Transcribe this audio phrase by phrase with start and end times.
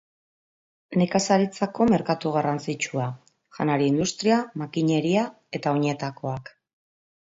[1.01, 3.07] Nekazaritzako merkatu garrantzitsua;
[3.61, 5.31] janari industria, makineria
[5.63, 6.57] eta oinetakoak.